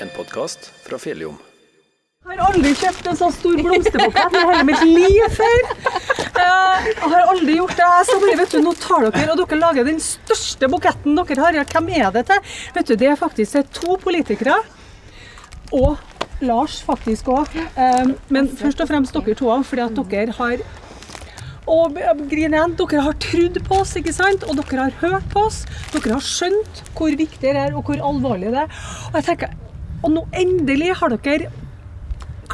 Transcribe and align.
en 0.00 0.08
podkast 0.16 0.70
fra 0.86 0.98
Felium. 0.98 1.36
Jeg 2.24 2.38
har 2.40 2.48
aldri 2.54 2.70
kjøpt 2.80 3.08
en 3.10 3.18
så 3.18 3.28
stor 3.34 3.58
blomsterbukett 3.60 4.36
i 4.38 4.44
hele 4.48 4.62
mitt 4.66 4.84
liv 4.88 5.34
før. 5.36 5.66
Eh, 6.40 6.86
Jeg 6.88 7.10
har 7.12 7.28
aldri 7.30 7.56
gjort 7.58 7.76
det. 7.76 7.88
Så 8.08 8.16
bare, 8.22 8.36
vet 8.40 8.54
du, 8.54 8.60
nå 8.64 8.72
tar 8.80 9.04
dere 9.10 9.34
og 9.34 9.42
dere 9.42 9.58
lager 9.60 9.84
den 9.86 10.00
største 10.02 10.70
buketten 10.72 11.18
dere 11.18 11.42
har. 11.44 11.58
Hvem 11.74 11.90
er 12.00 12.08
det 12.16 12.24
til? 12.30 12.40
Vet 12.74 12.88
du, 12.88 12.94
Det 12.96 13.10
er 13.12 13.20
faktisk 13.20 13.70
to 13.76 13.98
politikere. 14.00 14.56
Og 15.72 15.98
Lars 16.40 16.80
faktisk 16.82 17.28
òg. 17.28 17.52
Men 18.32 18.48
først 18.48 18.80
og 18.80 18.88
fremst 18.88 19.14
dere 19.14 19.36
to, 19.36 19.52
fordi 19.62 19.84
at 19.84 20.00
dere 20.10 20.32
har 20.40 20.64
og 21.66 21.94
grin 22.28 22.52
igjen, 22.52 22.74
Dere 22.76 23.00
har 23.00 23.14
trodd 23.16 23.56
på 23.64 23.78
oss, 23.80 23.94
ikke 23.96 24.12
sant? 24.12 24.42
og 24.44 24.56
dere 24.58 24.82
har 24.90 24.96
hørt 25.00 25.28
på 25.32 25.46
oss. 25.46 25.62
Dere 25.94 26.12
har 26.18 26.20
skjønt 26.20 26.82
hvor 26.92 27.08
viktig 27.16 27.40
det 27.40 27.56
er, 27.56 27.72
og 27.76 27.84
hvor 27.88 27.96
alvorlig 28.04 28.50
det 28.52 28.66
er. 28.66 28.82
Og 29.08 29.16
jeg 29.16 29.24
tenker, 29.30 29.54
og 30.04 30.10
nå 30.14 30.22
endelig 30.36 30.92
har 31.00 31.14
dere 31.16 31.48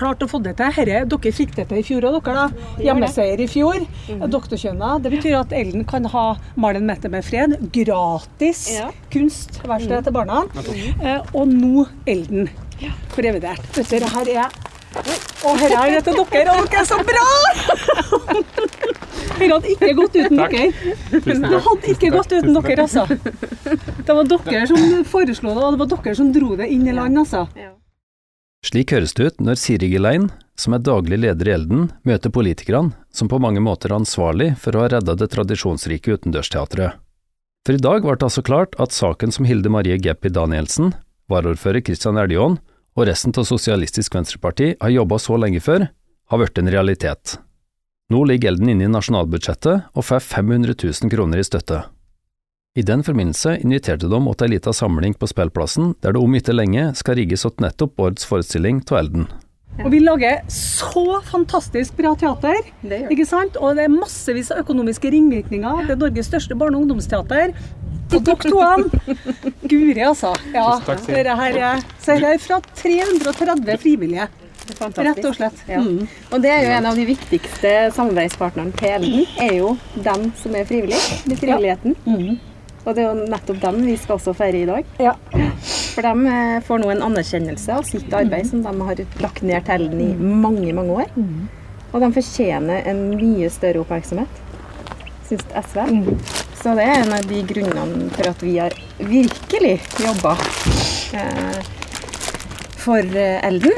klart 0.00 0.22
å 0.22 0.28
få 0.30 0.38
det 0.40 0.52
til. 0.56 0.70
Herre, 0.76 1.00
dere 1.10 1.32
fikk 1.34 1.50
det 1.56 1.64
til 1.68 1.80
i 1.80 1.82
fjor 1.84 2.06
òg, 2.08 2.20
dere. 2.24 2.46
da. 2.46 2.74
Hjemmeseier 2.86 3.40
i 3.42 3.48
fjor. 3.50 3.82
Doktorkjønna. 4.30 4.94
Det 5.02 5.10
betyr 5.16 5.34
at 5.40 5.52
Ellen 5.52 5.84
kan 5.84 6.06
ha 6.12 6.24
Malin 6.56 6.86
Mette 6.88 7.10
med 7.10 7.24
fred. 7.26 7.56
Gratis 7.74 8.62
Ja. 8.78 8.88
kunstverksted 9.12 10.04
til 10.06 10.12
barna. 10.14 10.44
Eh, 11.02 11.20
Og 11.34 11.48
nå 11.50 11.86
Elden 12.06 12.48
for 13.10 13.22
revidert. 13.26 13.60
Dette 13.74 14.00
her 14.14 14.28
er 14.46 14.48
Og 15.44 15.58
her 15.58 15.96
er 15.96 16.00
til 16.00 16.14
dere, 16.14 16.50
og 16.54 16.70
dere 16.70 16.80
er 16.80 16.84
så 16.84 16.98
bra! 17.06 17.26
Dere 19.40 19.56
hadde 19.56 19.72
ikke 19.72 19.90
gått 19.96 20.16
uten 20.20 20.40
dere. 20.40 20.64
Det 21.24 21.60
hadde 21.66 21.92
ikke 21.94 22.12
gått 22.12 22.32
uten 22.36 22.56
dere, 22.56 22.86
altså. 22.86 23.06
Det 23.08 24.16
var 24.16 24.30
dere 24.30 24.64
som 24.68 25.04
foreslo 25.08 25.54
det, 25.56 25.64
og 25.64 25.76
det 25.76 25.82
var 25.82 25.92
dere 25.96 26.16
som 26.18 26.32
dro 26.34 26.56
det 26.60 26.68
inn 26.74 26.86
i 26.88 26.96
land, 26.96 27.22
altså. 27.24 27.46
Slik 28.66 28.92
høres 28.92 29.16
det 29.16 29.30
ut 29.30 29.38
når 29.40 29.56
Siri 29.56 29.88
Gelein, 29.88 30.28
som 30.60 30.76
er 30.76 30.82
daglig 30.84 31.16
leder 31.22 31.48
i 31.48 31.54
Elden, 31.56 31.86
møter 32.04 32.32
politikerne 32.32 32.92
som 33.16 33.30
på 33.32 33.40
mange 33.40 33.62
måter 33.64 33.88
er 33.88 34.02
ansvarlig 34.02 34.52
for 34.60 34.76
å 34.76 34.84
ha 34.84 34.90
redda 34.92 35.16
det 35.16 35.30
tradisjonsrike 35.32 36.18
utendørsteatret. 36.18 36.98
For 37.64 37.76
i 37.76 37.80
dag 37.80 38.04
ble 38.04 38.16
det 38.16 38.26
altså 38.28 38.44
klart 38.44 38.76
at 38.80 38.92
saken 38.92 39.32
som 39.32 39.48
Hilde 39.48 39.72
Marie 39.72 39.96
Geppi 40.00 40.32
Danielsen, 40.32 40.92
varaordfører 41.32 41.84
Christian 41.86 42.20
Eljon 42.20 42.58
og 42.96 43.06
resten 43.08 43.32
av 43.36 43.48
Sosialistisk 43.48 44.16
Venstreparti 44.16 44.74
har 44.80 44.92
jobba 44.92 45.18
så 45.20 45.40
lenge 45.40 45.60
før, 45.64 45.88
har 46.30 46.40
blitt 46.40 46.60
en 46.60 46.72
realitet. 46.72 47.38
Nå 48.10 48.24
ligger 48.26 48.50
Elden 48.50 48.72
inne 48.72 48.88
i 48.88 48.90
nasjonalbudsjettet 48.90 49.92
og 49.94 50.02
får 50.02 50.24
500 50.26 50.74
000 50.74 51.10
kroner 51.12 51.38
i 51.38 51.44
støtte. 51.46 51.84
I 52.74 52.82
den 52.86 53.04
forbindelse 53.06 53.52
inviterte 53.62 54.08
de 54.10 54.18
til 54.18 54.46
ei 54.46 54.50
lita 54.56 54.72
samling 54.74 55.14
på 55.14 55.28
spillplassen, 55.30 55.92
der 56.02 56.16
det 56.16 56.22
om 56.22 56.34
ikke 56.34 56.54
lenge 56.54 56.88
skal 56.98 57.20
rigges 57.20 57.46
åt 57.46 57.62
nettopp 57.62 58.02
årets 58.02 58.26
forestilling 58.26 58.82
av 58.90 58.98
Elden. 59.04 59.28
Og 59.84 59.92
vi 59.94 60.00
lager 60.02 60.42
så 60.50 61.20
fantastisk 61.30 61.94
bra 61.96 62.16
teater, 62.18 62.58
Det 62.82 63.04
ikke 63.14 63.26
sant? 63.30 63.54
Og 63.62 63.78
det 63.78 63.86
er 63.86 63.94
massevis 63.94 64.50
av 64.50 64.64
økonomiske 64.64 65.10
ringvirkninger. 65.14 65.86
Det 65.86 65.94
er 65.94 66.02
Norges 66.02 66.26
største 66.26 66.58
barne- 66.58 66.76
og 66.76 66.82
ungdomsteater. 66.82 67.54
Og 68.10 68.24
dere 68.26 68.50
to, 68.50 68.58
Guri 69.70 70.02
altså. 70.02 70.34
Ja, 70.50 70.80
dette 70.82 71.38
her 71.42 71.62
er, 71.62 71.84
så 72.02 72.18
her 72.18 72.32
er 72.34 72.42
fra 72.42 72.58
330 72.74 73.78
frivillige, 73.78 74.26
rett 74.78 75.24
og 75.24 75.36
slett. 75.36 75.64
Ja. 75.68 75.80
Mm. 75.80 76.06
Og 76.30 76.42
det 76.44 76.52
er 76.54 76.64
jo 76.64 76.74
en 76.76 76.88
av 76.90 76.98
de 76.98 77.06
viktigste 77.08 77.72
samarbeidspartnerne 77.96 78.76
til 78.78 78.94
Elden, 78.96 79.26
er 79.42 79.54
jo 79.58 79.74
dem 79.94 80.30
som 80.40 80.56
er 80.56 80.68
frivillige, 80.68 81.20
med 81.26 81.42
frivilligheten. 81.42 81.96
Mm. 82.06 82.38
Og 82.80 82.96
det 82.96 83.04
er 83.04 83.08
jo 83.10 83.30
nettopp 83.30 83.60
dem 83.60 83.80
vi 83.84 83.96
skal 84.00 84.16
også 84.16 84.34
feire 84.36 84.62
i 84.62 84.68
dag. 84.68 84.92
Ja. 85.02 85.14
For 85.90 86.06
de 86.06 86.32
eh, 86.32 86.60
får 86.64 86.80
nå 86.80 86.92
en 86.94 87.02
anerkjennelse 87.10 87.74
av 87.76 87.88
sitt 87.88 88.12
arbeid 88.16 88.48
som 88.48 88.62
de 88.64 88.74
har 88.88 89.02
lagt 89.20 89.42
ned 89.44 89.66
til 89.66 89.74
Elden 89.76 90.04
i 90.04 90.12
mange, 90.16 90.72
mange 90.76 91.02
år. 91.04 91.10
Og 91.90 91.98
de 92.04 92.12
fortjener 92.14 92.86
en 92.88 93.02
mye 93.18 93.50
større 93.52 93.82
oppmerksomhet, 93.82 94.40
syns 95.28 95.44
SV. 95.58 95.82
Så 96.60 96.74
det 96.76 96.84
er 96.86 97.02
en 97.02 97.14
av 97.16 97.24
de 97.26 97.40
grunnene 97.48 98.10
for 98.14 98.28
at 98.30 98.42
vi 98.44 98.58
har 98.60 98.74
virkelig 98.98 99.76
jobba 100.04 100.34
eh, 101.16 101.60
for 102.80 103.00
eh, 103.00 103.40
Elden. 103.48 103.76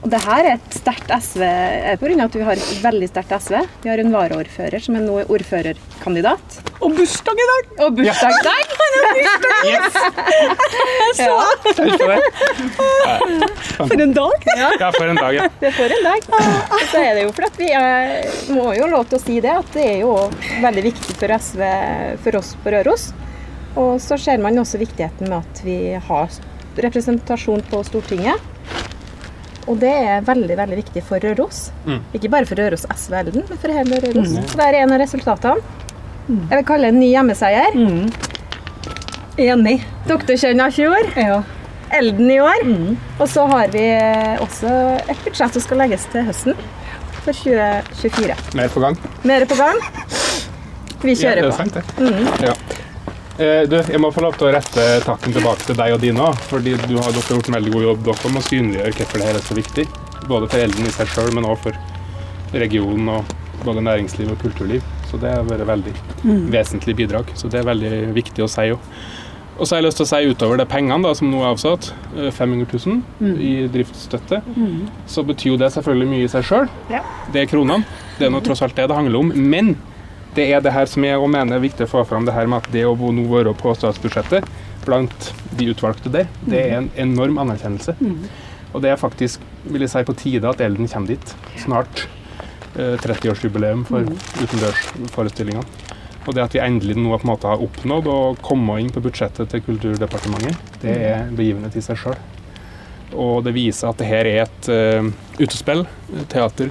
Og 0.00 0.08
det 0.08 0.20
her 0.24 0.46
er 0.46 0.54
et 0.54 0.76
sterkt 0.78 1.10
SV 1.12 1.42
pga. 1.44 1.96
grunn 2.00 2.22
av 2.22 2.30
at 2.30 2.36
vi 2.38 2.44
har 2.46 2.56
et 2.56 2.80
veldig 2.80 3.08
sterkt 3.10 3.34
SV. 3.36 3.58
Vi 3.84 3.90
har 3.92 4.00
en 4.00 4.12
varaordfører 4.14 4.80
som 4.80 4.96
er 4.96 5.02
nå 5.04 5.18
ordførerkandidat. 5.26 6.60
Og 6.80 6.94
bursdag 6.96 7.36
i 7.44 7.48
dag! 7.50 7.66
Og 7.84 7.98
bursdag 7.98 8.32
i 8.32 8.44
dag! 8.46 8.64
Ja, 9.60 9.80
For 13.76 14.00
en 14.00 14.14
dag! 14.16 14.46
Ja, 14.80 14.90
for 14.96 15.04
en 15.04 15.20
dag, 15.20 15.34
ja. 15.36 15.48
det 15.60 15.72
får 15.76 15.92
en 15.98 16.06
dag. 16.08 16.28
Og 16.72 16.84
så 16.88 17.02
er 17.02 17.18
det 17.18 17.26
jo 17.26 17.34
fordi 17.36 17.50
at 17.50 17.58
vi 17.60 17.68
er, 17.76 18.14
må 18.56 18.70
jo 18.78 18.88
lov 18.88 19.10
til 19.10 19.18
å 19.18 19.22
si 19.22 19.36
det, 19.44 19.52
at 19.52 19.68
det 19.76 19.84
er 19.84 19.98
jo 20.04 20.14
veldig 20.64 20.86
viktig 20.88 21.16
for 21.20 21.36
SV, 21.36 21.66
for 22.24 22.40
oss 22.40 22.54
på 22.64 22.72
Røros. 22.72 23.10
Og 23.80 23.98
så 24.02 24.16
ser 24.18 24.40
man 24.42 24.58
også 24.58 24.80
viktigheten 24.80 25.28
med 25.28 25.42
at 25.42 25.60
vi 25.66 25.78
har 26.08 26.40
representasjon 26.80 27.62
på 27.68 27.82
Stortinget. 27.86 28.48
Og 29.68 29.78
det 29.82 29.90
er 29.92 30.22
veldig 30.26 30.56
veldig 30.56 30.76
viktig 30.80 31.02
for 31.04 31.20
Røros. 31.22 31.70
Ikke 32.16 32.30
bare 32.32 32.46
for 32.48 32.56
Røros 32.58 32.86
SV 32.94 33.14
Elden, 33.20 33.44
men 33.48 33.58
for 33.60 33.68
hele 33.76 34.00
Røros. 34.02 34.32
Så 34.50 34.56
det 34.56 34.66
er 34.70 34.78
en 34.82 34.92
av 34.96 35.00
resultatene. 35.02 35.60
Jeg 36.30 36.60
vil 36.60 36.64
kalle 36.68 36.88
det 36.88 36.94
en 36.94 37.00
ny 37.00 37.10
hjemmeseier. 37.12 37.76
Enig. 39.40 39.78
Doktorkjønn 40.08 40.60
av 40.64 40.74
fjor, 40.76 41.10
Ja. 41.16 41.42
Elden 41.92 42.28
i 42.30 42.36
år. 42.38 42.60
Og 43.18 43.26
så 43.28 43.46
har 43.50 43.68
vi 43.72 43.82
også 44.44 44.70
et 45.10 45.24
budsjett 45.24 45.56
som 45.56 45.62
skal 45.64 45.80
legges 45.82 46.04
til 46.12 46.22
høsten 46.28 46.54
for 47.24 47.32
2024. 47.34 48.36
Mer 48.54 48.68
på 48.70 48.80
gang. 48.84 48.98
Mer 49.26 49.44
på 49.50 49.56
gang. 49.58 49.80
Vi 51.02 51.14
Ja, 51.14 51.14
det 51.14 51.18
kjører 51.18 51.38
er 51.38 51.50
på. 51.50 51.56
sant, 51.56 51.74
det. 51.74 52.46
Ja. 52.46 52.54
Eh, 53.40 53.62
Du, 53.70 53.76
jeg 53.80 54.00
må 54.02 54.10
få 54.12 54.22
lov 54.24 54.34
til 54.38 54.50
å 54.50 54.54
rette 54.54 54.86
takken 55.06 55.32
tilbake 55.36 55.64
til 55.68 55.78
deg 55.78 55.94
og 55.96 56.02
dine 56.02 56.24
òg. 56.30 56.40
Fordi 56.50 56.74
du 56.86 56.96
har, 56.98 57.08
dere 57.12 57.24
har 57.24 57.36
gjort 57.36 57.48
en 57.50 57.56
veldig 57.58 57.72
god 57.76 57.86
jobb 57.88 58.02
dere 58.10 58.32
med 58.34 58.42
å 58.42 58.48
synliggjøre 58.48 58.96
hvorfor 58.98 59.22
det 59.22 59.28
her 59.30 59.38
er 59.40 59.46
så 59.46 59.56
viktig. 59.58 59.86
Både 60.28 60.50
for 60.52 60.60
Elden 60.64 60.88
i 60.90 60.92
seg 60.94 61.08
sjøl, 61.14 61.30
men 61.36 61.48
òg 61.48 61.56
for 61.62 61.78
regionen 62.60 63.08
og 63.14 63.32
både 63.64 63.82
næringsliv 63.84 64.30
og 64.34 64.38
kulturliv. 64.42 64.84
Så 65.10 65.18
det 65.20 65.32
har 65.32 65.46
vært 65.48 65.66
veldig 65.68 65.94
vesentlig 66.52 66.96
bidrag. 67.00 67.32
Så 67.36 67.48
det 67.52 67.60
er 67.62 67.68
veldig 67.70 68.12
viktig 68.16 68.44
å 68.44 68.50
si 68.50 68.68
òg. 68.74 68.92
Og 69.60 69.66
så 69.68 69.74
har 69.74 69.82
jeg 69.82 69.88
lyst 69.90 69.98
til 70.00 70.06
å 70.06 70.08
si 70.08 70.30
utover 70.32 70.56
det 70.56 70.68
pengene 70.72 71.04
da, 71.04 71.10
som 71.14 71.28
nå 71.28 71.42
er 71.42 71.50
avsatt, 71.50 71.90
eh, 72.16 72.30
500 72.32 72.78
000 73.20 73.34
i 73.44 73.50
driftsstøtte, 73.68 74.38
så 75.06 75.24
betyr 75.28 75.50
jo 75.52 75.58
det 75.60 75.68
selvfølgelig 75.74 76.08
mye 76.08 76.24
i 76.24 76.30
seg 76.32 76.46
sjøl. 76.48 76.68
Ja. 76.88 77.02
Det 77.32 77.42
er 77.42 77.50
kronene. 77.50 77.84
Det 78.18 78.26
er 78.28 78.32
nå 78.32 78.40
tross 78.44 78.62
alt 78.64 78.74
det 78.78 78.86
det 78.88 78.96
handler 78.96 79.18
om. 79.20 79.32
Men 79.36 79.74
det 80.36 80.46
er 80.52 80.62
det 80.62 80.72
her 80.74 80.86
som 80.86 81.04
jeg 81.04 81.30
mener 81.32 81.56
er 81.56 81.64
viktig 81.64 81.86
å 81.86 81.90
få 81.90 82.04
fram, 82.06 82.26
det 82.26 82.34
her 82.36 82.46
med 82.50 82.62
at 82.62 82.72
det 82.74 82.84
å 82.86 82.94
nå 82.94 83.26
være 83.30 83.54
på 83.58 83.74
statsbudsjettet 83.74 84.46
blant 84.86 85.32
de 85.58 85.66
utvalgte 85.72 86.12
der, 86.12 86.30
det 86.46 86.62
er 86.62 86.78
en 86.78 86.90
enorm 86.98 87.40
anerkjennelse. 87.42 87.96
Og 88.70 88.82
det 88.84 88.92
er 88.92 89.00
faktisk, 89.00 89.42
vil 89.66 89.82
jeg 89.84 89.92
si, 89.92 90.02
på 90.06 90.16
tide 90.18 90.50
at 90.50 90.62
Elden 90.62 90.88
kommer 90.88 91.12
dit. 91.12 91.32
Snart 91.58 92.04
eh, 92.76 92.94
30-årsjubileum 93.02 93.82
for 93.88 94.06
utendørsforestillingene. 94.40 95.66
Og 96.28 96.36
det 96.36 96.44
at 96.44 96.54
vi 96.54 96.60
endelig 96.62 96.94
nå 97.00 97.14
på 97.16 97.24
en 97.24 97.32
måte 97.32 97.48
har 97.50 97.62
oppnådd 97.64 98.08
å 98.10 98.18
komme 98.44 98.76
inn 98.80 98.92
på 98.92 99.02
budsjettet 99.02 99.50
til 99.50 99.64
Kulturdepartementet, 99.66 100.76
det 100.82 100.94
er 100.94 101.24
en 101.24 101.34
begivenhet 101.36 101.78
i 101.80 101.82
seg 101.84 101.98
sjøl. 101.98 102.18
Og 103.10 103.40
det 103.42 103.56
viser 103.56 103.90
at 103.90 103.98
det 103.98 104.06
her 104.06 104.28
er 104.28 104.44
et 104.44 104.68
uh, 104.70 105.08
utespill, 105.40 105.82
teater, 106.30 106.70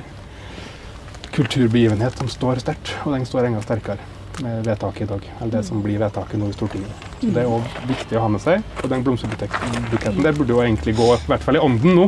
kulturbegivenhet 1.35 2.17
som 2.17 2.27
står 2.31 2.61
sterkt, 2.63 2.93
og 3.05 3.13
den 3.15 3.25
står 3.27 3.49
enda 3.49 3.61
sterkere 3.65 3.97
med 4.39 4.63
vedtaket 4.63 5.01
i 5.03 5.05
dag, 5.09 5.25
eller 5.41 5.51
det 5.57 5.65
som 5.67 5.81
blir 5.83 5.97
vedtaket 5.99 6.39
nå 6.39 6.47
i 6.47 6.53
Stortinget. 6.55 6.91
Så 7.19 7.33
Det 7.35 7.41
er 7.43 7.49
også 7.51 7.81
viktig 7.89 8.15
å 8.17 8.21
ha 8.23 8.29
med 8.31 8.39
seg. 8.43 8.63
Og 8.83 8.87
den 8.93 9.03
blomsterbuketten 9.03 10.23
der 10.23 10.31
burde 10.37 10.53
jo 10.55 10.61
egentlig 10.63 10.95
gå, 10.95 11.09
i 11.17 11.27
hvert 11.27 11.43
fall 11.43 11.59
i 11.59 11.59
ånden 11.65 11.95
nå, 11.97 12.05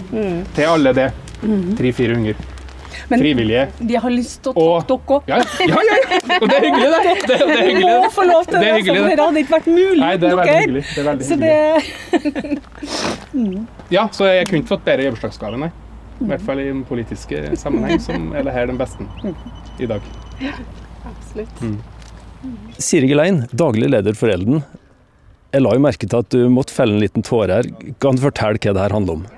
til 0.56 0.66
alle 0.72 0.94
det 0.96 1.10
300-400 1.44 2.36
Men 3.12 3.20
frivillige. 3.20 3.66
de 3.80 3.96
har 4.00 4.12
lyst 4.14 4.42
til 4.46 4.54
å 4.56 4.66
ta 4.80 4.96
takke 4.96 5.18
dere 5.18 5.18
òg. 5.18 5.24
Ja, 5.28 5.38
ja, 5.42 5.44
ja, 5.68 5.98
ja! 6.00 6.38
Og 6.40 6.48
det 6.48 6.56
er 6.56 6.64
hyggelig, 6.66 6.88
det. 6.92 7.16
Det, 7.28 7.38
det 7.42 7.58
er 7.58 7.68
hyggelig. 7.68 7.92
må 8.06 8.10
få 8.16 8.24
lov 8.30 8.46
til 8.48 8.54
Det 8.54 8.62
det. 8.62 8.74
hyggelig, 8.78 9.02
det. 9.04 9.20
Hadde 9.26 9.40
ikke 9.44 9.56
vært 9.58 9.70
mulig 9.76 10.00
Nei, 10.00 10.14
det 10.22 10.30
er 10.32 10.36
veldig 10.40 10.56
hyggelig. 10.62 10.84
Det 10.88 11.00
er 11.02 11.08
veldig 11.10 11.26
Så 11.28 11.36
hyggelig. 11.36 12.62
det 12.72 13.72
Ja, 13.98 14.08
så 14.16 14.28
jeg 14.32 14.48
kunne 14.48 14.62
ikke 14.64 14.72
fått 14.78 14.86
bedre 14.88 15.04
gebursdagsgave, 15.10 15.60
nei. 15.66 15.72
I 16.22 16.30
hvert 16.30 16.46
fall 16.46 16.62
i 16.62 16.68
den 16.70 16.84
politiske 16.88 17.42
sammenheng, 17.58 18.00
som 18.04 18.30
er 18.38 18.46
det 18.46 18.54
her 18.54 18.70
den 18.70 18.78
beste 18.80 19.08
i 19.82 19.90
dag. 19.90 20.06
Absolutt. 21.10 21.66
Siri 22.82 23.10
Gelein, 23.10 23.44
daglig 23.52 23.90
leder 23.90 24.18
for 24.18 24.34
Elden. 24.34 24.62
Jeg 25.52 25.66
la 25.66 25.76
jo 25.76 25.84
merke 25.84 26.08
til 26.08 26.22
at 26.22 26.32
du 26.32 26.46
måtte 26.54 26.74
felle 26.76 26.96
en 26.96 27.04
liten 27.04 27.26
tåre 27.26 27.60
her. 27.60 27.70
Kan 28.02 28.18
du 28.18 28.24
fortelle 28.24 28.62
hva 28.62 28.76
det 28.78 28.86
her 28.86 28.96
handler 28.96 29.20
om? 29.20 29.30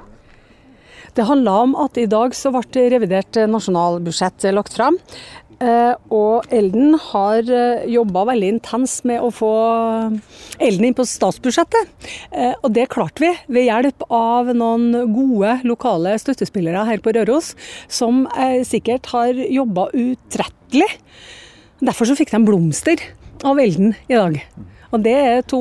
Det 1.13 1.27
handla 1.29 1.51
om 1.61 1.75
at 1.77 1.97
i 2.01 2.07
dag 2.09 2.33
så 2.33 2.49
ble 2.53 2.87
revidert 2.89 3.37
nasjonalbudsjett 3.49 4.47
lagt 4.53 4.73
fram. 4.73 4.97
Eh, 5.61 5.93
og 6.13 6.47
Elden 6.53 6.95
har 7.09 7.45
uh, 7.47 7.83
jobba 7.89 8.25
veldig 8.31 8.49
intens 8.55 8.97
med 9.07 9.21
å 9.23 9.29
få 9.33 9.51
Elden 10.57 10.87
inn 10.89 10.97
på 10.97 11.05
statsbudsjettet. 11.07 11.91
Eh, 12.31 12.53
og 12.59 12.73
det 12.75 12.89
klarte 12.93 13.23
vi 13.23 13.31
ved 13.57 13.67
hjelp 13.67 14.05
av 14.09 14.51
noen 14.57 15.13
gode 15.13 15.59
lokale 15.67 16.15
støttespillere 16.21 16.85
her 16.89 17.03
på 17.03 17.13
Røros, 17.15 17.53
som 17.87 18.25
sikkert 18.67 19.07
har 19.13 19.37
jobba 19.37 19.87
utrettelig. 19.93 20.89
Derfor 21.83 22.09
så 22.09 22.17
fikk 22.17 22.33
de 22.33 22.43
blomster 22.47 23.01
av 23.45 23.59
Elden 23.61 23.93
i 24.07 24.17
dag. 24.17 24.39
Og 24.93 25.01
Det 25.03 25.13
er 25.17 25.41
to 25.49 25.59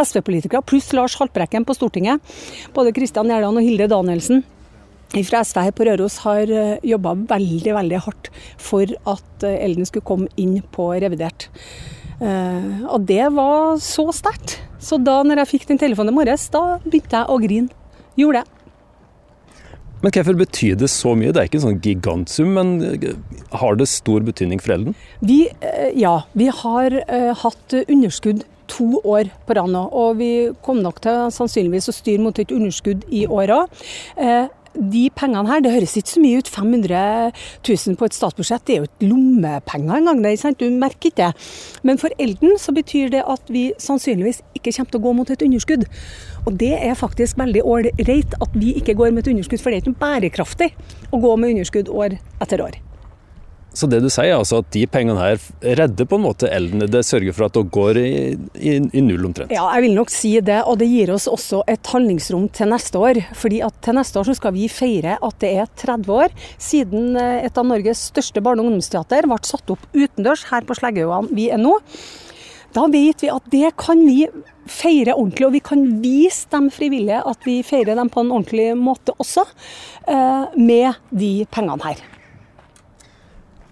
SV-politikere 0.00 0.64
pluss 0.64 0.88
Lars 0.96 1.18
Haltbrekken 1.20 1.66
på 1.68 1.76
Stortinget. 1.76 2.24
Både 2.76 2.94
Kristian 2.96 3.28
Gjerdan 3.28 3.58
og 3.60 3.66
Hilde 3.66 3.90
Danielsen 3.90 4.42
fra 5.10 5.42
SV 5.42 5.64
her 5.66 5.74
på 5.74 5.86
Røros 5.88 6.20
har 6.24 6.50
eh, 6.54 6.76
jobba 6.86 7.16
veldig 7.32 7.74
veldig 7.74 8.02
hardt 8.04 8.30
for 8.62 8.86
at 9.10 9.46
eh, 9.46 9.58
Elden 9.66 9.88
skulle 9.88 10.06
komme 10.06 10.30
inn 10.38 10.60
på 10.74 10.92
revidert. 11.02 11.48
Eh, 12.22 12.84
og 12.86 13.08
det 13.08 13.26
var 13.34 13.80
så 13.82 14.06
sterkt. 14.14 14.60
Så 14.80 15.00
da 15.02 15.20
når 15.26 15.42
jeg 15.42 15.52
fikk 15.56 15.68
den 15.72 15.82
telefonen 15.82 16.14
i 16.14 16.20
morges, 16.20 16.46
da 16.54 16.78
begynte 16.84 17.18
jeg 17.18 17.26
å 17.26 17.40
grine. 17.42 17.74
Gjorde 18.20 18.44
det. 18.44 18.56
Men 20.00 20.14
hvorfor 20.14 20.38
betyr 20.38 20.78
det 20.80 20.88
så 20.88 21.12
mye? 21.18 21.34
Det 21.34 21.42
er 21.42 21.50
ikke 21.50 21.58
en 21.58 21.66
sånn 21.66 21.82
gigantsum, 21.84 22.54
men 22.56 22.70
har 23.60 23.76
det 23.76 23.90
stor 23.90 24.24
betydning 24.24 24.62
for 24.62 24.72
Elden? 24.72 24.94
Vi, 25.20 25.42
ja, 25.98 26.14
vi 26.32 26.46
har 26.62 26.96
hatt 27.42 27.76
underskudd 27.82 28.46
to 28.70 29.02
år 29.04 29.28
på 29.44 29.58
rad 29.58 29.68
nå. 29.74 29.82
Og 29.92 30.16
vi 30.22 30.30
kom 30.64 30.80
nok 30.80 31.02
til 31.04 31.26
sannsynligvis 31.34 31.90
å 31.90 31.96
styre 31.98 32.24
mot 32.24 32.40
et 32.40 32.54
underskudd 32.54 33.04
i 33.12 33.26
år 33.28 33.52
òg 33.58 33.84
de 34.74 35.08
pengene 35.16 35.48
her, 35.50 35.62
det 35.64 35.72
høres 35.74 35.96
ikke 35.98 36.14
så 36.14 36.22
mye 36.22 36.40
ut. 36.40 36.50
500 36.50 37.32
000 37.66 37.98
på 37.98 38.08
et 38.08 38.16
statsbudsjett, 38.16 38.64
det 38.66 38.74
er 38.74 38.82
jo 38.82 38.88
ikke 38.88 39.08
lommepenger 39.10 39.96
engang. 39.98 40.22
Det, 40.24 40.34
sant? 40.40 40.60
Du 40.60 40.70
merker 40.70 41.10
ikke 41.10 41.22
det. 41.22 41.30
Men 41.86 42.00
for 42.00 42.14
Elden 42.22 42.58
så 42.60 42.74
betyr 42.76 43.10
det 43.14 43.24
at 43.26 43.50
vi 43.52 43.70
sannsynligvis 43.82 44.42
ikke 44.58 44.74
kommer 44.76 44.92
til 44.92 45.00
å 45.00 45.06
gå 45.06 45.16
mot 45.20 45.32
et 45.32 45.46
underskudd. 45.46 45.88
Og 46.46 46.52
det 46.60 46.74
er 46.78 46.98
faktisk 46.98 47.40
veldig 47.40 47.64
ålreit 47.66 48.38
at 48.40 48.54
vi 48.58 48.76
ikke 48.80 48.96
går 48.98 49.14
med 49.14 49.24
et 49.24 49.34
underskudd, 49.34 49.62
for 49.62 49.70
det 49.70 49.80
er 49.80 49.86
ikke 49.86 50.04
bærekraftig 50.04 50.72
å 51.10 51.22
gå 51.22 51.34
med 51.36 51.56
underskudd 51.56 51.90
år 51.90 52.20
etter 52.40 52.64
år. 52.64 52.80
Så 53.72 53.86
det 53.86 54.00
du 54.02 54.08
sier, 54.10 54.32
er 54.32 54.40
altså 54.40 54.60
at 54.64 54.70
de 54.74 54.82
pengene 54.90 55.20
her 55.20 55.38
redder 55.78 56.08
på 56.08 56.18
en 56.18 56.24
måte 56.24 56.48
elden? 56.50 56.82
Det 56.90 57.04
sørger 57.06 57.36
for 57.36 57.46
at 57.46 57.54
det 57.54 57.62
går 57.74 58.00
i, 58.00 58.10
i, 58.58 58.72
i, 58.82 59.02
null 59.04 59.28
omtrent? 59.28 59.54
Ja, 59.54 59.68
jeg 59.76 59.86
vil 59.86 59.94
nok 59.98 60.10
si 60.12 60.32
det. 60.44 60.58
Og 60.66 60.80
det 60.80 60.90
gir 60.90 61.12
oss 61.14 61.28
også 61.30 61.62
et 61.70 61.92
handlingsrom 61.92 62.48
til 62.56 62.72
neste 62.72 62.98
år. 62.98 63.22
Fordi 63.38 63.62
at 63.66 63.78
til 63.86 63.98
neste 64.00 64.20
år 64.20 64.30
så 64.30 64.36
skal 64.40 64.56
vi 64.56 64.66
feire 64.72 65.18
at 65.22 65.38
det 65.42 65.52
er 65.62 65.70
30 65.84 66.16
år 66.16 66.34
siden 66.58 67.14
eh, 67.20 67.46
et 67.46 67.60
av 67.60 67.68
Norges 67.68 68.08
største 68.10 68.42
barne- 68.42 68.64
og 68.64 68.72
ungdomsteater 68.72 69.30
ble 69.30 69.38
satt 69.46 69.76
opp 69.76 69.86
utendørs 69.94 70.48
her 70.50 70.66
på 70.66 70.76
Sleggøyene 70.78 71.30
vi 71.36 71.48
er 71.54 71.62
nå. 71.62 71.76
Da 72.74 72.86
vet 72.90 73.22
vi 73.22 73.30
at 73.32 73.50
det 73.50 73.72
kan 73.78 74.02
vi 74.06 74.24
feire 74.70 75.16
ordentlig, 75.16 75.46
og 75.46 75.54
vi 75.56 75.62
kan 75.64 75.82
vise 76.02 76.46
de 76.52 76.70
frivillige 76.74 77.22
at 77.26 77.46
vi 77.46 77.60
feirer 77.66 77.98
dem 77.98 78.10
på 78.12 78.22
en 78.22 78.30
ordentlig 78.36 78.70
måte 78.78 79.14
også, 79.18 79.46
eh, 80.06 80.56
med 80.58 80.98
de 81.10 81.34
pengene 81.50 81.82
her. 81.86 82.19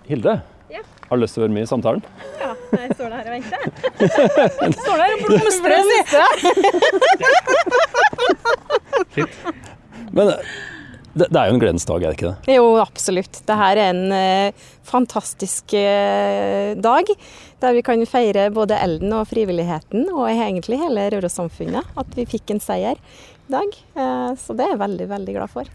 Hilde, 0.08 0.40
ja. 0.72 0.80
har 1.08 1.18
du 1.18 1.20
lyst 1.20 1.34
til 1.36 1.42
å 1.42 1.44
være 1.44 1.52
med 1.52 1.66
i 1.66 1.68
samtalen? 1.68 2.00
Ja, 2.40 2.54
jeg 2.72 2.94
står 2.96 3.10
der 3.12 3.26
og 3.28 3.32
venter. 3.34 3.60
Jeg 4.62 4.72
står 4.78 4.96
der 5.02 5.10
og 5.12 5.18
blomstrer, 5.26 5.82
si! 5.84 5.98
Men 10.16 10.24
det, 11.12 11.26
det, 11.26 11.36
er 11.36 11.46
jo 11.50 11.54
en 11.58 11.60
gledens 11.60 11.84
dag, 11.90 12.00
er 12.00 12.08
det 12.08 12.16
ikke 12.16 12.30
det? 12.30 12.56
Jo, 12.56 12.64
absolutt. 12.80 13.32
Dette 13.42 13.60
er 13.68 13.76
en 13.84 14.02
eh, 14.16 14.66
fantastisk 14.88 15.76
eh, 15.76 16.72
dag. 16.80 17.04
Der 17.60 17.76
vi 17.76 17.84
kan 17.84 18.08
feire 18.08 18.48
både 18.54 18.80
elden 18.80 19.12
og 19.18 19.28
frivilligheten, 19.28 20.08
og 20.14 20.24
egentlig 20.30 20.80
hele 20.80 21.10
Røros-samfunnet. 21.12 21.84
At 22.00 22.16
vi 22.16 22.24
fikk 22.32 22.56
en 22.56 22.64
seier 22.64 22.96
i 22.96 23.52
dag. 23.52 23.68
Eh, 23.92 24.30
så 24.40 24.56
det 24.56 24.64
er 24.64 24.72
jeg 24.72 24.84
veldig, 24.88 25.08
veldig 25.12 25.34
glad 25.36 25.52
for. 25.52 25.68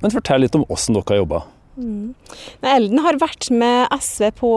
Men 0.00 0.14
fortell 0.14 0.40
litt 0.46 0.56
om 0.56 0.64
åssen 0.72 0.96
dere 0.96 1.12
har 1.12 1.26
jobba. 1.26 1.44
Mm. 1.72 2.12
Elden 2.68 3.00
har 3.00 3.16
vært 3.16 3.46
med 3.54 3.88
SV 3.96 4.26
på 4.36 4.50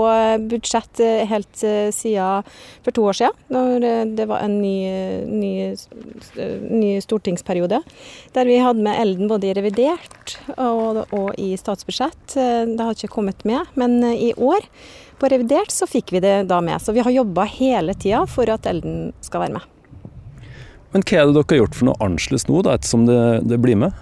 budsjett 0.51 0.99
eh, 0.99 1.23
helt 1.29 1.63
eh, 1.63 1.87
siden 1.95 2.43
for 2.83 2.95
to 2.95 3.05
år 3.07 3.15
siden, 3.21 3.37
når 3.55 3.85
eh, 3.87 4.01
det 4.17 4.25
var 4.27 4.43
en 4.43 4.57
ny, 4.59 4.75
ny, 5.29 5.53
ny 6.75 6.91
stortingsperiode. 7.03 7.79
Der 8.35 8.49
vi 8.49 8.59
hadde 8.59 8.83
med 8.83 8.99
Elden 8.99 9.31
både 9.31 9.47
i 9.47 9.55
revidert 9.55 10.35
og, 10.57 11.05
og, 11.15 11.29
i 11.39 11.53
statsbudsjett. 11.59 12.35
Det 12.35 12.81
har 12.81 12.97
ikke 12.97 13.13
kommet 13.15 13.45
med, 13.47 13.63
men 13.79 14.01
i 14.11 14.33
år 14.35 14.67
på 15.19 15.29
revidert 15.31 15.71
så 15.71 15.87
fikk 15.87 16.11
vi 16.17 16.23
det 16.25 16.35
da 16.49 16.59
med. 16.63 16.81
Så 16.83 16.91
vi 16.95 17.03
har 17.05 17.13
jobba 17.13 17.47
hele 17.47 17.95
tida 17.95 18.25
for 18.27 18.51
at 18.51 18.67
Elden 18.67 19.13
skal 19.23 19.45
være 19.45 19.55
med. 19.55 19.71
Men 20.91 21.03
hva 21.03 21.21
er 21.21 21.27
det 21.27 21.35
dere 21.35 21.47
har 21.51 21.63
gjort 21.63 21.79
for 21.79 21.89
noe 21.89 21.99
annerledes 22.03 22.45
nå, 22.47 22.59
da, 22.63 22.75
ettersom 22.75 23.07
det, 23.07 23.21
det 23.47 23.59
blir 23.63 23.79
med? 23.79 23.95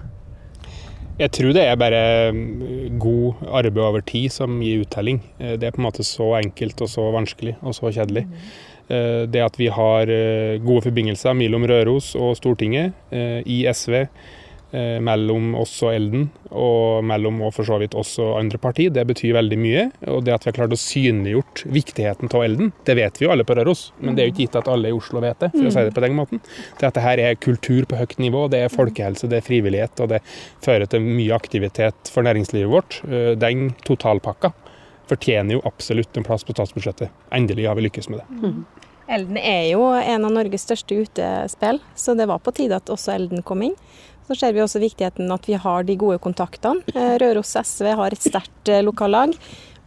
Jeg 1.14 1.30
tror 1.30 1.54
det 1.54 1.62
er 1.62 1.76
bare 1.78 2.34
mm, 2.34 2.98
god 2.98 3.42
arbeid 3.54 3.84
over 3.86 4.02
tid 4.02 4.32
som 4.34 4.56
gir 4.66 4.82
uttelling. 4.82 5.20
Eh, 5.38 5.56
det 5.62 5.68
er 5.68 5.76
på 5.76 5.82
en 5.84 5.86
måte 5.86 6.06
så 6.08 6.32
enkelt 6.40 6.82
og 6.82 6.90
så 6.90 7.06
vanskelig 7.14 7.54
og 7.62 7.76
så 7.78 7.92
kjedelig. 7.94 8.24
Eh, 8.90 9.30
det 9.30 9.44
at 9.46 9.60
vi 9.62 9.70
har 9.70 10.10
eh, 10.10 10.58
gode 10.64 10.88
forbindelser 10.88 11.38
mellom 11.38 11.68
Røros 11.70 12.16
og 12.18 12.34
Stortinget 12.40 12.98
i 13.46 13.62
SV, 13.70 14.08
Eh, 14.74 14.98
mellom 15.06 15.52
oss 15.62 15.76
og 15.86 15.92
Elden, 15.94 16.24
og 16.50 17.04
mellom 17.06 17.44
og 17.46 17.52
for 17.54 17.68
så 17.68 17.76
vidt 17.78 17.94
oss 17.94 18.16
og 18.18 18.40
andre 18.40 18.58
parti. 18.58 18.88
Det 18.90 19.04
betyr 19.06 19.36
veldig 19.36 19.60
mye. 19.62 19.84
Og 20.10 20.24
det 20.26 20.34
at 20.34 20.48
vi 20.48 20.50
har 20.50 20.56
klart 20.56 20.74
å 20.74 20.80
synliggjort 20.82 21.62
viktigheten 21.76 22.32
av 22.34 22.42
Elden, 22.42 22.72
det 22.88 22.96
vet 22.98 23.20
vi 23.22 23.28
jo 23.28 23.30
alle 23.36 23.46
på 23.46 23.54
Røros, 23.60 23.84
men 24.02 24.18
det 24.18 24.24
er 24.24 24.32
jo 24.32 24.34
ikke 24.34 24.48
gitt 24.48 24.58
at 24.64 24.72
alle 24.74 24.90
i 24.90 24.96
Oslo 24.98 25.22
vet 25.22 25.46
det, 25.46 25.52
for 25.54 25.70
å 25.70 25.74
si 25.76 25.84
det 25.86 25.94
på 25.94 26.02
den 26.02 26.18
måten. 26.18 26.42
Det 26.80 26.88
at 26.90 26.98
det 26.98 27.04
her 27.06 27.22
er 27.22 27.38
kultur 27.38 27.86
på 27.86 28.00
høyt 28.00 28.18
nivå, 28.18 28.48
det 28.50 28.64
er 28.66 28.74
folkehelse, 28.74 29.30
det 29.30 29.44
er 29.44 29.46
frivillighet, 29.46 30.02
og 30.02 30.10
det 30.16 30.24
fører 30.66 30.90
til 30.90 31.06
mye 31.06 31.38
aktivitet 31.38 32.10
for 32.10 32.26
næringslivet 32.26 32.74
vårt. 32.74 32.98
Eh, 33.06 33.36
den 33.38 33.76
totalpakka 33.86 34.56
fortjener 35.12 35.60
jo 35.60 35.68
absolutt 35.70 36.18
en 36.18 36.26
plass 36.26 36.48
på 36.48 36.58
statsbudsjettet. 36.58 37.14
Endelig 37.30 37.70
har 37.70 37.78
vi 37.78 37.86
lykkes 37.86 38.10
med 38.10 38.24
det. 38.24 38.42
Mm. 38.42 38.66
Elden 39.14 39.38
er 39.38 39.66
jo 39.68 39.84
en 40.00 40.26
av 40.26 40.32
Norges 40.32 40.64
største 40.64 40.96
utespill, 41.04 41.82
så 41.94 42.16
det 42.18 42.26
var 42.32 42.42
på 42.42 42.54
tide 42.56 42.80
at 42.80 42.90
også 42.90 43.14
Elden 43.18 43.44
kom 43.46 43.66
inn. 43.68 43.78
Så 44.28 44.38
ser 44.40 44.56
vi 44.56 44.64
også 44.64 44.82
viktigheten 44.84 45.32
at 45.34 45.48
vi 45.50 45.60
har 45.60 45.84
de 45.88 46.00
gode 46.00 46.22
kontaktene. 46.24 46.84
Eh, 46.96 47.16
Røros 47.22 47.56
SV 47.60 47.92
har 48.00 48.16
et 48.16 48.24
sterkt 48.24 48.72
eh, 48.72 48.84
lokallag. 48.86 49.36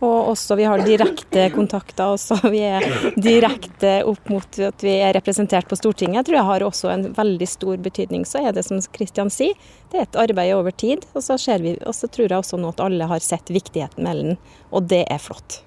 Og 0.05 0.29
også 0.35 0.59
vi 0.59 0.67
har 0.69 0.83
direkte 0.85 1.47
kontakter. 1.55 2.13
Også 2.19 2.37
vi 2.53 2.61
er 2.69 2.85
direkte 3.17 4.03
opp 4.05 4.29
mot 4.29 4.59
at 4.61 4.85
vi 4.85 4.99
er 5.01 5.15
representert 5.17 5.69
på 5.71 5.79
Stortinget. 5.79 6.21
Jeg 6.21 6.29
tror 6.29 6.39
jeg 6.39 6.49
har 6.51 6.65
også 6.67 6.91
en 6.93 7.07
veldig 7.17 7.49
stor 7.49 7.81
betydning. 7.81 8.27
Så 8.29 8.43
er 8.45 8.53
det 8.53 8.67
som 8.67 8.83
Kristian 8.93 9.33
sier, 9.33 9.57
det 9.93 10.03
er 10.03 10.05
et 10.05 10.21
arbeid 10.27 10.53
over 10.59 10.77
tid. 10.77 11.07
Og 11.17 11.25
så, 11.25 11.39
vi, 11.63 11.79
og 11.81 11.97
så 11.97 12.11
tror 12.13 12.29
jeg 12.29 12.43
også 12.43 12.61
nå 12.61 12.75
at 12.75 12.85
alle 12.85 13.09
har 13.09 13.25
sett 13.25 13.49
viktigheten 13.49 14.05
med 14.05 14.21
den, 14.21 14.39
og 14.69 14.91
det 14.93 15.07
er 15.09 15.23
flott. 15.23 15.63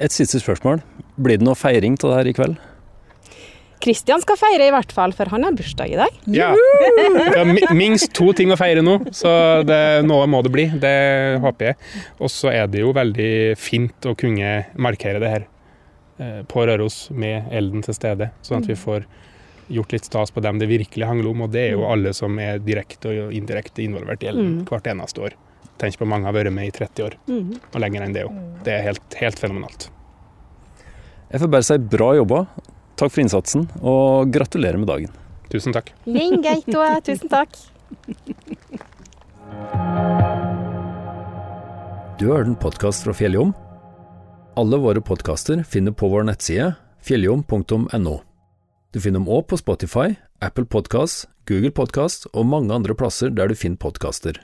Et 0.00 0.12
siste 0.12 0.40
spørsmål. 0.40 0.80
Blir 1.20 1.36
det 1.36 1.44
noe 1.44 1.58
feiring 1.58 2.00
av 2.00 2.08
det 2.08 2.16
her 2.16 2.30
i 2.30 2.36
kveld? 2.38 2.60
Kristian 3.80 4.20
skal 4.20 4.36
feire 4.36 4.66
i 4.68 4.72
hvert 4.74 4.92
fall, 4.92 5.14
for 5.16 5.30
han 5.32 5.46
har 5.46 5.54
bursdag 5.56 5.94
i 5.94 5.96
dag. 5.96 6.16
Ja. 6.28 6.50
Det 6.52 7.44
er 7.46 7.76
minst 7.76 8.12
to 8.16 8.30
ting 8.36 8.52
å 8.52 8.58
feire 8.60 8.82
nå, 8.84 8.98
så 9.16 9.30
det, 9.66 9.80
noe 10.04 10.26
må 10.28 10.42
det 10.44 10.52
bli. 10.52 10.66
Det 10.82 10.96
håper 11.40 11.70
jeg. 11.70 11.78
Og 12.20 12.32
så 12.32 12.52
er 12.52 12.68
det 12.70 12.84
jo 12.84 12.92
veldig 12.96 13.32
fint 13.60 14.10
å 14.10 14.14
kunne 14.18 14.52
markere 14.76 15.22
det 15.22 15.32
her 15.32 15.46
eh, 16.20 16.40
på 16.48 16.66
Røros 16.68 17.06
med 17.16 17.48
elden 17.56 17.84
til 17.86 17.96
stede, 17.96 18.30
sånn 18.44 18.60
at 18.60 18.68
vi 18.68 18.76
får 18.78 19.08
gjort 19.70 19.94
litt 19.94 20.08
stas 20.08 20.34
på 20.34 20.42
dem 20.44 20.58
det 20.60 20.68
virkelig 20.70 21.06
handler 21.06 21.30
om. 21.32 21.46
Og 21.46 21.54
det 21.54 21.68
er 21.68 21.78
jo 21.78 21.86
alle 21.88 22.12
som 22.16 22.36
er 22.42 22.60
direkte 22.64 23.14
og 23.14 23.32
indirekte 23.36 23.84
involvert 23.86 24.26
i 24.26 24.32
elden 24.32 24.58
mm. 24.58 24.66
hvert 24.68 24.90
eneste 24.92 25.24
år. 25.28 25.38
Tenk 25.80 25.96
på 25.96 26.08
mange 26.08 26.28
har 26.28 26.36
vært 26.36 26.52
med 26.52 26.68
i 26.68 26.74
30 26.76 27.06
år, 27.06 27.16
mm. 27.30 27.48
og 27.72 27.80
lenger 27.80 28.04
enn 28.04 28.16
det 28.16 28.26
òg. 28.28 28.36
Det 28.66 28.76
er 28.76 28.84
helt, 28.90 29.16
helt 29.22 29.40
fenomenalt. 29.40 29.88
Jeg 31.30 31.40
får 31.40 31.50
bare 31.54 31.64
si 31.64 31.78
bra 31.92 32.10
jobba. 32.18 32.42
Takk 33.00 33.14
for 33.14 33.22
innsatsen, 33.22 33.62
og 33.80 34.28
gratulerer 34.34 34.76
med 34.76 34.90
dagen. 34.90 35.12
Tusen 35.48 35.72
takk. 35.72 35.88
Lingeitoa, 36.04 36.98
tusen 37.06 37.32
takk. 37.32 37.56
Du 42.20 42.26
har 42.28 42.42
hørt 42.42 42.50
en 42.50 42.58
podkast 42.60 43.06
fra 43.06 43.14
Fjelljom. 43.16 43.54
Alle 44.60 44.76
våre 44.82 45.00
podkaster 45.00 45.62
finner 45.64 45.96
på 45.96 46.10
vår 46.12 46.28
nettside 46.28 46.74
fjelljom.no. 47.00 48.18
Du 48.92 49.00
finner 49.00 49.22
dem 49.22 49.30
òg 49.32 49.46
på 49.48 49.56
Spotify, 49.56 50.18
Apple 50.44 50.66
Podkast, 50.68 51.30
Google 51.48 51.72
Podkast 51.72 52.28
og 52.34 52.44
mange 52.52 52.74
andre 52.74 52.92
plasser 52.98 53.32
der 53.32 53.48
du 53.48 53.56
finner 53.56 53.80
podkaster. 53.80 54.42